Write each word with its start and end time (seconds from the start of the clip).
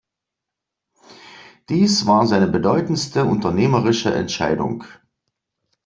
Dies 1.69 2.07
war 2.07 2.25
seine 2.25 2.47
bedeutendste 2.47 3.23
unternehmerische 3.23 4.11
Entscheidung. 4.11 4.83